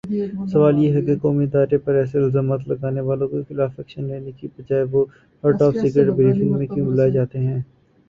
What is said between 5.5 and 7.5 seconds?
top secret briefing میں کیوں بلائےجاتے